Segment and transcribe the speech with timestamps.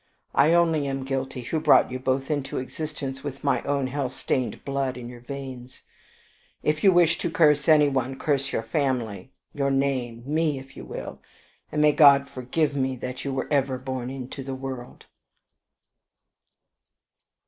[0.33, 4.65] I only am guilty, who brought you both into existence with my own hell stained
[4.65, 5.83] blood in your veins.
[6.63, 11.21] If you wish to curse anyone, curse your family, your name, me if you will,
[11.71, 15.05] and may God forgive me that you were ever born into the world!'"